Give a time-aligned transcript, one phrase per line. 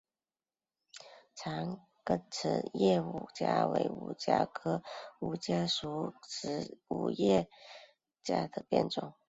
[1.35, 4.81] 长梗匙叶五加为五加科
[5.19, 6.75] 五加属匙
[7.15, 9.13] 叶五加的变种。